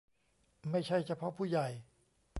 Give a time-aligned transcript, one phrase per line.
[0.69, 1.67] ไม่ใช่เฉพาะผู้ใหญ่